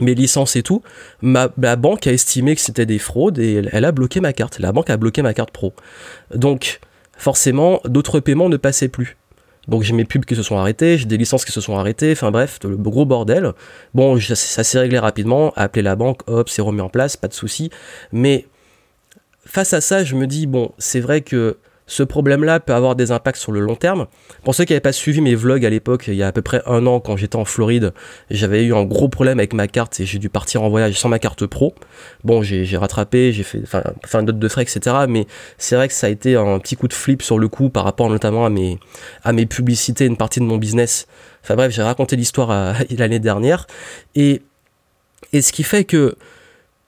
mes 0.00 0.14
licences 0.14 0.56
et 0.56 0.62
tout, 0.62 0.82
ma, 1.22 1.50
la 1.60 1.76
banque 1.76 2.06
a 2.06 2.12
estimé 2.12 2.54
que 2.54 2.60
c'était 2.60 2.86
des 2.86 2.98
fraudes 2.98 3.38
et 3.38 3.62
elle, 3.72 3.84
a 3.84 3.92
bloqué 3.92 4.20
ma 4.20 4.32
carte. 4.32 4.58
La 4.58 4.72
banque 4.72 4.90
a 4.90 4.96
bloqué 4.96 5.22
ma 5.22 5.34
carte 5.34 5.50
pro. 5.50 5.72
Donc, 6.34 6.80
forcément, 7.16 7.80
d'autres 7.84 8.20
paiements 8.20 8.48
ne 8.48 8.56
passaient 8.56 8.88
plus. 8.88 9.16
Donc 9.68 9.82
j'ai 9.82 9.92
mes 9.92 10.04
pubs 10.04 10.24
qui 10.24 10.36
se 10.36 10.42
sont 10.42 10.56
arrêtées, 10.56 10.98
j'ai 10.98 11.06
des 11.06 11.16
licences 11.16 11.44
qui 11.44 11.52
se 11.52 11.60
sont 11.60 11.76
arrêtées, 11.76 12.12
enfin 12.12 12.30
bref, 12.30 12.58
le 12.64 12.76
gros 12.76 13.04
bordel. 13.04 13.52
Bon, 13.94 14.18
ça, 14.20 14.64
s'est 14.64 14.78
réglé 14.78 14.98
rapidement, 14.98 15.52
appeler 15.56 15.82
la 15.82 15.96
banque, 15.96 16.20
hop, 16.26 16.48
c'est 16.48 16.62
remis 16.62 16.80
en 16.80 16.88
place, 16.88 17.16
pas 17.16 17.28
de 17.28 17.34
souci. 17.34 17.70
Mais 18.12 18.46
face 19.46 19.72
à 19.72 19.80
ça, 19.80 20.04
je 20.04 20.14
me 20.14 20.26
dis, 20.26 20.46
bon, 20.46 20.72
c'est 20.78 21.00
vrai 21.00 21.20
que 21.22 21.58
ce 21.86 22.02
problème-là 22.02 22.60
peut 22.60 22.72
avoir 22.72 22.96
des 22.96 23.12
impacts 23.12 23.38
sur 23.38 23.52
le 23.52 23.60
long 23.60 23.76
terme. 23.76 24.06
Pour 24.42 24.54
ceux 24.54 24.64
qui 24.64 24.72
n'avaient 24.72 24.80
pas 24.80 24.92
suivi 24.92 25.20
mes 25.20 25.34
vlogs 25.34 25.64
à 25.66 25.70
l'époque, 25.70 26.04
il 26.08 26.14
y 26.14 26.22
a 26.22 26.28
à 26.28 26.32
peu 26.32 26.40
près 26.40 26.62
un 26.66 26.86
an 26.86 27.00
quand 27.00 27.16
j'étais 27.16 27.36
en 27.36 27.44
Floride, 27.44 27.92
j'avais 28.30 28.64
eu 28.64 28.74
un 28.74 28.84
gros 28.84 29.08
problème 29.08 29.38
avec 29.38 29.52
ma 29.52 29.68
carte 29.68 30.00
et 30.00 30.06
j'ai 30.06 30.18
dû 30.18 30.30
partir 30.30 30.62
en 30.62 30.70
voyage 30.70 30.98
sans 30.98 31.08
ma 31.08 31.18
carte 31.18 31.46
pro. 31.46 31.74
Bon, 32.22 32.42
j'ai 32.42 32.76
rattrapé, 32.76 33.32
j'ai 33.32 33.42
fait, 33.42 33.60
enfin, 33.62 33.82
fait 34.06 34.18
un 34.18 34.22
note 34.22 34.38
de 34.38 34.48
frais, 34.48 34.62
etc. 34.62 34.96
Mais 35.08 35.26
c'est 35.58 35.76
vrai 35.76 35.88
que 35.88 35.94
ça 35.94 36.06
a 36.06 36.10
été 36.10 36.36
un 36.36 36.58
petit 36.58 36.76
coup 36.76 36.88
de 36.88 36.94
flip 36.94 37.22
sur 37.22 37.38
le 37.38 37.48
coup 37.48 37.68
par 37.68 37.84
rapport 37.84 38.08
notamment 38.08 38.46
à 38.46 38.50
mes, 38.50 38.78
à 39.22 39.32
mes 39.32 39.46
publicités, 39.46 40.06
une 40.06 40.16
partie 40.16 40.40
de 40.40 40.46
mon 40.46 40.56
business. 40.56 41.06
Enfin 41.42 41.54
bref, 41.56 41.72
j'ai 41.72 41.82
raconté 41.82 42.16
l'histoire 42.16 42.74
l'année 42.96 43.18
dernière. 43.18 43.66
Et, 44.14 44.40
et 45.34 45.42
ce 45.42 45.52
qui 45.52 45.62
fait 45.64 45.84
que, 45.84 46.16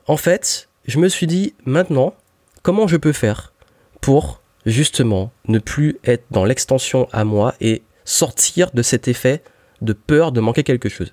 en 0.06 0.16
fait, 0.16 0.68
je 0.86 0.98
me 0.98 1.08
suis 1.08 1.26
dit, 1.26 1.54
maintenant, 1.66 2.14
comment 2.62 2.86
je 2.86 2.96
peux 2.96 3.12
faire 3.12 3.52
pour 4.00 4.40
justement 4.66 5.32
ne 5.48 5.58
plus 5.58 5.98
être 6.04 6.24
dans 6.30 6.44
l'extension 6.44 7.08
à 7.12 7.24
moi 7.24 7.54
et 7.60 7.82
sortir 8.04 8.70
de 8.74 8.82
cet 8.82 9.08
effet 9.08 9.42
de 9.80 9.92
peur 9.92 10.32
de 10.32 10.40
manquer 10.40 10.64
quelque 10.64 10.88
chose. 10.88 11.12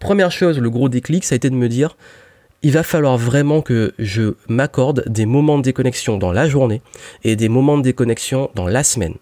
Première 0.00 0.32
chose, 0.32 0.58
le 0.58 0.70
gros 0.70 0.88
déclic, 0.88 1.24
ça 1.24 1.34
a 1.34 1.36
été 1.36 1.50
de 1.50 1.54
me 1.54 1.68
dire, 1.68 1.96
il 2.62 2.72
va 2.72 2.82
falloir 2.82 3.18
vraiment 3.18 3.62
que 3.62 3.94
je 3.98 4.34
m'accorde 4.48 5.04
des 5.06 5.26
moments 5.26 5.58
de 5.58 5.62
déconnexion 5.62 6.18
dans 6.18 6.32
la 6.32 6.48
journée 6.48 6.82
et 7.24 7.36
des 7.36 7.48
moments 7.48 7.78
de 7.78 7.82
déconnexion 7.82 8.50
dans 8.54 8.66
la 8.66 8.82
semaine. 8.82 9.14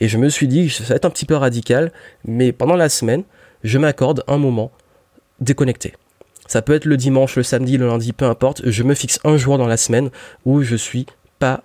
Et 0.00 0.08
je 0.08 0.18
me 0.18 0.28
suis 0.28 0.48
dit, 0.48 0.68
ça 0.68 0.84
va 0.84 0.96
être 0.96 1.04
un 1.04 1.10
petit 1.10 1.24
peu 1.24 1.36
radical, 1.36 1.92
mais 2.24 2.52
pendant 2.52 2.76
la 2.76 2.88
semaine, 2.88 3.24
je 3.64 3.78
m'accorde 3.78 4.24
un 4.26 4.38
moment 4.38 4.70
déconnecté. 5.40 5.94
Ça 6.46 6.60
peut 6.60 6.74
être 6.74 6.84
le 6.84 6.96
dimanche, 6.96 7.36
le 7.36 7.42
samedi, 7.42 7.78
le 7.78 7.86
lundi, 7.86 8.12
peu 8.12 8.26
importe. 8.26 8.62
Je 8.68 8.82
me 8.82 8.94
fixe 8.94 9.18
un 9.24 9.36
jour 9.36 9.58
dans 9.58 9.66
la 9.66 9.76
semaine 9.76 10.10
où 10.44 10.62
je 10.62 10.76
suis 10.76 11.06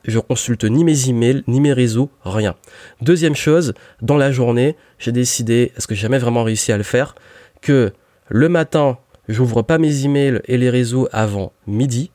je 0.05 0.19
consulte 0.19 0.63
ni 0.63 0.83
mes 0.83 1.09
emails, 1.09 1.43
ni 1.47 1.61
mes 1.61 1.73
réseaux, 1.73 2.09
rien. 2.23 2.55
Deuxième 3.01 3.35
chose, 3.35 3.73
dans 4.01 4.17
la 4.17 4.31
journée, 4.31 4.75
j'ai 4.99 5.11
décidé, 5.11 5.71
est-ce 5.75 5.87
que 5.87 5.95
j'ai 5.95 6.01
jamais 6.01 6.17
vraiment 6.17 6.43
réussi 6.43 6.71
à 6.71 6.77
le 6.77 6.83
faire, 6.83 7.15
que 7.61 7.93
le 8.29 8.49
matin, 8.49 8.97
j'ouvre 9.27 9.61
pas 9.61 9.77
mes 9.77 10.05
emails 10.05 10.41
et 10.45 10.57
les 10.57 10.69
réseaux 10.69 11.07
avant 11.11 11.53
midi, 11.65 12.11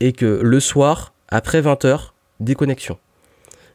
et 0.00 0.12
que 0.12 0.40
le 0.42 0.60
soir, 0.60 1.14
après 1.28 1.60
20h, 1.60 2.12
déconnexion. 2.40 2.98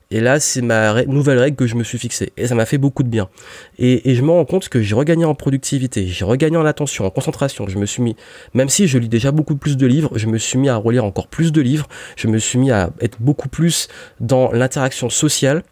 Et 0.10 0.22
là, 0.22 0.40
c'est 0.40 0.62
ma 0.62 1.04
nouvelle 1.06 1.38
règle 1.38 1.58
que 1.58 1.68
je 1.68 1.76
me 1.76 1.84
suis 1.84 1.98
fixée. 1.98 2.32
Et 2.38 2.48
ça 2.48 2.56
m'a 2.56 2.66
fait 2.66 2.78
beaucoup 2.78 3.04
de 3.04 3.10
bien. 3.10 3.30
Et, 3.78 4.16
je 4.16 4.22
me 4.22 4.32
rends 4.32 4.46
compte 4.46 4.70
que 4.70 4.82
j'ai 4.82 4.96
regagné 4.96 5.26
en 5.26 5.36
productivité, 5.36 6.08
j'ai 6.08 6.24
regagné 6.24 6.56
en 6.58 6.66
attention, 6.66 7.06
en 7.06 7.10
concentration. 7.10 7.68
Je 7.68 7.78
me 7.78 7.86
suis 7.86 8.02
mis, 8.02 8.16
même 8.54 8.70
si 8.70 8.88
je 8.88 8.98
lis 8.98 9.10
déjà 9.10 9.32
beaucoup 9.32 9.58
plus 9.58 9.76
de 9.76 9.86
livres, 9.86 10.18
je 10.18 10.28
me 10.28 10.38
suis 10.38 10.58
mis 10.58 10.70
à 10.70 10.78
relire 10.78 11.04
encore 11.04 11.28
plus 11.28 11.52
de 11.52 11.62
livres. 11.62 11.88
Je 12.16 12.28
me 12.28 12.38
suis 12.38 12.58
mis 12.58 12.72
à 12.72 12.92
être 13.02 13.18
beaucoup 13.20 13.50
plus 13.50 13.90
dans 14.20 14.52
l'interaction 14.52 15.10
sociale. 15.10 15.64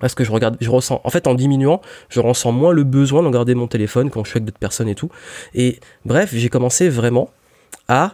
Parce 0.00 0.14
que 0.14 0.22
je 0.22 0.30
regarde, 0.30 0.56
je 0.60 0.70
ressens, 0.70 1.00
en 1.02 1.10
fait, 1.10 1.26
en 1.26 1.34
diminuant, 1.34 1.80
je 2.08 2.20
ressens 2.20 2.52
moins 2.52 2.72
le 2.72 2.84
besoin 2.84 3.22
de 3.22 3.30
garder 3.30 3.56
mon 3.56 3.66
téléphone 3.66 4.10
quand 4.10 4.22
je 4.22 4.30
suis 4.30 4.38
avec 4.38 4.44
d'autres 4.44 4.58
personnes 4.58 4.88
et 4.88 4.94
tout. 4.94 5.10
Et 5.54 5.80
bref, 6.04 6.30
j'ai 6.32 6.48
commencé 6.48 6.88
vraiment 6.88 7.30
à 7.88 8.12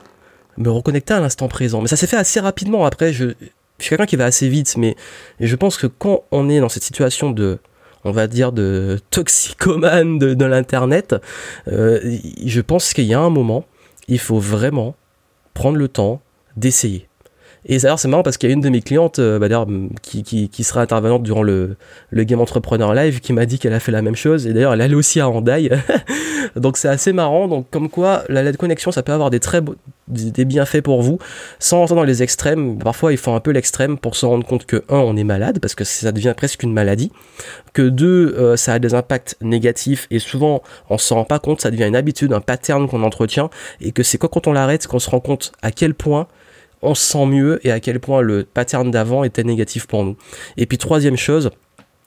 me 0.56 0.70
reconnecter 0.70 1.12
à 1.12 1.20
l'instant 1.20 1.48
présent. 1.48 1.82
Mais 1.82 1.88
ça 1.88 1.96
s'est 1.96 2.06
fait 2.06 2.16
assez 2.16 2.40
rapidement. 2.40 2.86
Après, 2.86 3.12
je, 3.12 3.34
je 3.78 3.84
suis 3.84 3.90
quelqu'un 3.90 4.06
qui 4.06 4.16
va 4.16 4.26
assez 4.26 4.48
vite, 4.48 4.76
mais 4.76 4.96
je 5.40 5.56
pense 5.56 5.76
que 5.76 5.86
quand 5.86 6.24
on 6.30 6.48
est 6.48 6.60
dans 6.60 6.68
cette 6.68 6.84
situation 6.84 7.30
de, 7.30 7.58
on 8.04 8.12
va 8.12 8.26
dire, 8.26 8.52
de 8.52 9.00
toxicomane 9.10 10.18
de, 10.18 10.44
l'internet, 10.44 11.14
euh, 11.68 12.18
je 12.44 12.60
pense 12.60 12.92
qu'il 12.92 13.04
y 13.04 13.14
a 13.14 13.20
un 13.20 13.30
moment, 13.30 13.64
il 14.08 14.18
faut 14.18 14.38
vraiment 14.38 14.94
prendre 15.54 15.76
le 15.76 15.88
temps 15.88 16.20
d'essayer. 16.56 17.08
Et 17.66 17.78
d'ailleurs, 17.78 17.98
c'est 17.98 18.08
marrant 18.08 18.22
parce 18.22 18.36
qu'il 18.36 18.50
y 18.50 18.52
a 18.52 18.54
une 18.54 18.60
de 18.60 18.68
mes 18.68 18.82
clientes, 18.82 19.18
euh, 19.18 19.38
bah, 19.38 19.48
qui, 20.02 20.22
qui, 20.22 20.64
sera 20.64 20.82
intervenante 20.82 21.22
durant 21.22 21.42
le, 21.42 21.76
le 22.10 22.24
Game 22.24 22.40
Entrepreneur 22.40 22.92
Live, 22.92 23.20
qui 23.20 23.32
m'a 23.32 23.46
dit 23.46 23.58
qu'elle 23.58 23.72
a 23.72 23.80
fait 23.80 23.92
la 23.92 24.02
même 24.02 24.16
chose. 24.16 24.46
Et 24.46 24.52
d'ailleurs, 24.52 24.74
elle 24.74 24.82
allait 24.82 24.94
aussi 24.94 25.18
à 25.18 25.28
Handaï. 25.28 25.70
Donc 26.56 26.76
c'est 26.76 26.88
assez 26.88 27.14
marrant. 27.14 27.48
Donc 27.48 27.70
comme 27.70 27.88
quoi, 27.88 28.24
la 28.28 28.52
connexion, 28.52 28.92
ça 28.92 29.02
peut 29.02 29.12
avoir 29.12 29.30
des 29.30 29.40
très 29.40 29.62
des 30.08 30.44
bienfaits 30.44 30.82
pour 30.82 31.02
vous, 31.02 31.18
sans 31.58 31.78
rentrer 31.78 31.94
dans 31.94 32.04
les 32.04 32.22
extrêmes. 32.22 32.78
Parfois, 32.78 33.12
il 33.12 33.18
faut 33.18 33.32
un 33.32 33.40
peu 33.40 33.50
l'extrême 33.50 33.98
pour 33.98 34.16
se 34.16 34.26
rendre 34.26 34.46
compte 34.46 34.66
que 34.66 34.84
un, 34.88 34.98
on 34.98 35.16
est 35.16 35.24
malade 35.24 35.58
parce 35.60 35.74
que 35.74 35.84
ça 35.84 36.12
devient 36.12 36.34
presque 36.36 36.62
une 36.62 36.72
maladie. 36.72 37.10
Que 37.72 37.82
deux, 37.82 38.34
euh, 38.38 38.56
ça 38.56 38.74
a 38.74 38.78
des 38.78 38.94
impacts 38.94 39.36
négatifs 39.40 40.06
et 40.10 40.18
souvent 40.18 40.62
on 40.90 40.98
s'en 40.98 41.16
rend 41.16 41.24
pas 41.24 41.38
compte. 41.38 41.60
Ça 41.60 41.70
devient 41.70 41.86
une 41.86 41.96
habitude, 41.96 42.32
un 42.32 42.40
pattern 42.40 42.88
qu'on 42.88 43.02
entretient 43.02 43.50
et 43.80 43.92
que 43.92 44.02
c'est 44.02 44.18
quoi 44.18 44.28
quand 44.28 44.46
on 44.46 44.52
l'arrête 44.52 44.86
qu'on 44.86 44.98
se 44.98 45.10
rend 45.10 45.20
compte 45.20 45.52
à 45.62 45.70
quel 45.70 45.94
point 45.94 46.26
on 46.82 46.94
se 46.94 47.02
sent 47.02 47.26
mieux 47.26 47.66
et 47.66 47.72
à 47.72 47.80
quel 47.80 47.98
point 47.98 48.20
le 48.20 48.44
pattern 48.44 48.90
d'avant 48.90 49.24
était 49.24 49.42
négatif 49.42 49.86
pour 49.86 50.04
nous. 50.04 50.16
Et 50.56 50.66
puis 50.66 50.76
troisième 50.78 51.16
chose, 51.16 51.50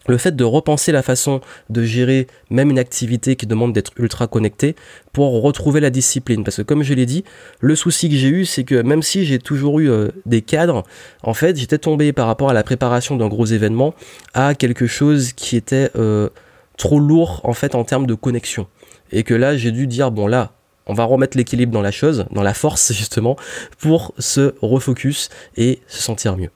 le 0.08 0.18
fait 0.18 0.36
de 0.36 0.44
repenser 0.44 0.92
la 0.92 1.02
façon 1.02 1.42
de 1.70 1.84
gérer 1.84 2.28
même 2.50 2.70
une 2.70 2.80
activité 2.80 3.36
qui 3.36 3.46
demande 3.46 3.74
d'être 3.74 3.92
ultra 3.98 4.28
connecté 4.28 4.76
pour 5.14 5.42
retrouver 5.42 5.80
la 5.80 5.90
discipline. 5.90 6.44
Parce 6.44 6.58
que 6.58 6.62
comme 6.62 6.84
je 6.84 6.94
l'ai 6.94 7.06
dit, 7.06 7.24
le 7.60 7.76
souci 7.76 8.10
que 8.10 8.16
j'ai 8.16 8.30
eu, 8.30 8.46
c'est 8.46 8.64
que 8.64 8.82
même 8.82 9.04
si 9.04 9.26
j'ai 9.26 9.40
toujours 9.40 9.80
eu 9.80 9.90
euh, 9.90 10.10
des 10.26 10.42
cadres, 10.42 10.84
en 11.24 11.34
fait, 11.34 11.58
j'étais 11.58 11.78
tombé 11.78 12.14
par 12.14 12.28
rapport 12.28 12.50
à 12.50 12.54
la 12.54 12.64
préparation 12.64 13.16
d'un 13.18 13.28
gros 13.28 13.46
événement 13.46 13.94
à 14.34 14.56
quelque 14.56 14.88
chose 14.88 15.34
qui 15.34 15.56
était 15.56 15.92
euh, 15.96 16.30
trop 16.78 17.00
lourd 17.00 17.42
en 17.44 17.54
fait 17.54 17.76
en 17.76 17.84
termes 17.84 18.08
de 18.08 18.14
connexion. 18.14 18.68
Et 19.12 19.24
que 19.24 19.34
là, 19.34 19.56
j'ai 19.56 19.72
dû 19.72 19.88
dire, 19.88 20.12
bon 20.12 20.28
là, 20.28 20.52
on 20.88 20.94
va 20.94 21.03
remettre 21.03 21.38
l'équilibre 21.38 21.72
dans 21.72 21.82
la 21.82 21.91
chose, 21.91 22.25
dans 22.32 22.44
la 22.44 22.53
force 22.53 22.94
justement, 22.98 23.36
pour 23.79 24.13
se 24.17 24.53
refocus 24.62 25.29
et 25.56 25.79
se 25.88 26.01
sentir 26.01 26.38
mieux. 26.38 26.50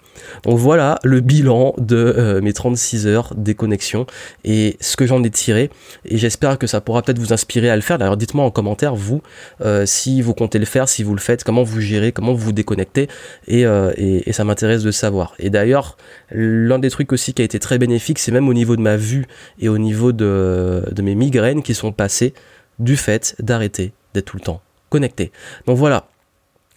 Donc 0.43 0.57
voilà 0.57 0.99
le 1.03 1.19
bilan 1.21 1.73
de 1.77 1.95
euh, 1.95 2.41
mes 2.41 2.53
36 2.53 3.07
heures 3.07 3.33
des 3.35 3.55
connexions 3.55 4.05
et 4.43 4.77
ce 4.79 4.95
que 4.95 5.05
j'en 5.05 5.23
ai 5.23 5.29
tiré. 5.29 5.69
Et 6.05 6.17
j'espère 6.17 6.57
que 6.57 6.67
ça 6.67 6.81
pourra 6.81 7.01
peut-être 7.01 7.19
vous 7.19 7.33
inspirer 7.33 7.69
à 7.69 7.75
le 7.75 7.81
faire. 7.81 7.97
D'ailleurs, 7.97 8.17
dites-moi 8.17 8.45
en 8.45 8.51
commentaire, 8.51 8.95
vous, 8.95 9.21
euh, 9.61 9.85
si 9.85 10.21
vous 10.21 10.33
comptez 10.33 10.59
le 10.59 10.65
faire, 10.65 10.89
si 10.89 11.03
vous 11.03 11.13
le 11.13 11.19
faites, 11.19 11.43
comment 11.43 11.63
vous 11.63 11.81
gérez, 11.81 12.11
comment 12.11 12.33
vous 12.33 12.51
déconnectez. 12.51 13.07
Et, 13.47 13.65
euh, 13.65 13.91
et 13.97 14.31
ça 14.33 14.43
m'intéresse 14.43 14.83
de 14.83 14.91
savoir. 14.91 15.33
Et 15.39 15.49
d'ailleurs, 15.49 15.97
l'un 16.31 16.79
des 16.79 16.89
trucs 16.89 17.11
aussi 17.13 17.33
qui 17.33 17.41
a 17.41 17.45
été 17.45 17.59
très 17.59 17.77
bénéfique, 17.77 18.19
c'est 18.19 18.31
même 18.31 18.47
au 18.47 18.53
niveau 18.53 18.75
de 18.75 18.81
ma 18.81 18.97
vue 18.97 19.25
et 19.59 19.69
au 19.69 19.77
niveau 19.77 20.11
de 20.11 21.01
mes 21.01 21.15
migraines 21.15 21.63
qui 21.63 21.73
sont 21.73 21.91
passées 21.91 22.33
du 22.79 22.97
fait 22.97 23.35
d'arrêter 23.39 23.93
d'être 24.13 24.25
tout 24.25 24.37
le 24.37 24.43
temps 24.43 24.61
connecté. 24.89 25.31
Donc 25.67 25.77
voilà, 25.77 26.07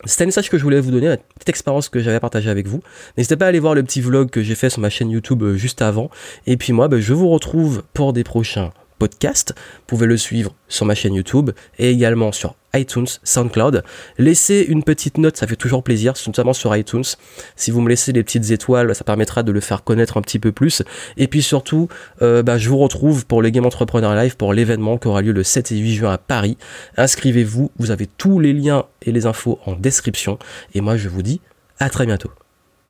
c'était 0.04 0.24
un 0.24 0.26
message 0.26 0.50
que 0.50 0.58
je 0.58 0.62
voulais 0.62 0.80
vous 0.80 0.90
donner, 0.90 1.08
une 1.08 1.16
petite 1.16 1.48
expérience 1.48 1.88
que 1.88 2.00
j'avais 2.00 2.20
partagée 2.20 2.50
avec 2.50 2.66
vous. 2.66 2.82
N'hésitez 3.16 3.36
pas 3.36 3.46
à 3.46 3.48
aller 3.48 3.58
voir 3.58 3.74
le 3.74 3.82
petit 3.82 4.00
vlog 4.00 4.30
que 4.30 4.42
j'ai 4.42 4.54
fait 4.54 4.70
sur 4.70 4.80
ma 4.80 4.90
chaîne 4.90 5.10
YouTube 5.10 5.42
euh, 5.42 5.56
juste 5.56 5.82
avant. 5.82 6.10
Et 6.46 6.56
puis 6.56 6.72
moi, 6.72 6.88
ben, 6.88 7.00
je 7.00 7.12
vous 7.12 7.28
retrouve 7.28 7.82
pour 7.92 8.12
des 8.12 8.24
prochains 8.24 8.72
podcast. 8.98 9.54
Vous 9.56 9.84
pouvez 9.86 10.06
le 10.06 10.16
suivre 10.16 10.54
sur 10.68 10.86
ma 10.86 10.94
chaîne 10.94 11.14
YouTube 11.14 11.50
et 11.78 11.90
également 11.90 12.32
sur 12.32 12.54
iTunes, 12.74 13.06
SoundCloud. 13.22 13.82
Laissez 14.18 14.64
une 14.68 14.82
petite 14.82 15.18
note, 15.18 15.36
ça 15.36 15.46
fait 15.46 15.56
toujours 15.56 15.82
plaisir, 15.82 16.14
notamment 16.26 16.52
sur 16.52 16.74
iTunes. 16.76 17.04
Si 17.56 17.70
vous 17.70 17.80
me 17.80 17.88
laissez 17.88 18.12
des 18.12 18.22
petites 18.22 18.50
étoiles, 18.50 18.94
ça 18.94 19.04
permettra 19.04 19.42
de 19.42 19.52
le 19.52 19.60
faire 19.60 19.84
connaître 19.84 20.16
un 20.16 20.22
petit 20.22 20.38
peu 20.38 20.52
plus. 20.52 20.82
Et 21.16 21.28
puis 21.28 21.42
surtout, 21.42 21.88
euh, 22.22 22.42
bah, 22.42 22.58
je 22.58 22.68
vous 22.68 22.78
retrouve 22.78 23.26
pour 23.26 23.42
le 23.42 23.50
Game 23.50 23.66
Entrepreneur 23.66 24.14
Live 24.14 24.36
pour 24.36 24.52
l'événement 24.52 24.98
qui 24.98 25.08
aura 25.08 25.22
lieu 25.22 25.32
le 25.32 25.42
7 25.42 25.72
et 25.72 25.76
8 25.76 25.94
juin 25.94 26.12
à 26.12 26.18
Paris. 26.18 26.56
Inscrivez-vous, 26.96 27.70
vous 27.78 27.90
avez 27.90 28.06
tous 28.06 28.40
les 28.40 28.52
liens 28.52 28.84
et 29.02 29.12
les 29.12 29.26
infos 29.26 29.58
en 29.66 29.74
description. 29.74 30.38
Et 30.74 30.80
moi, 30.80 30.96
je 30.96 31.08
vous 31.08 31.22
dis 31.22 31.40
à 31.78 31.90
très 31.90 32.06
bientôt. 32.06 32.30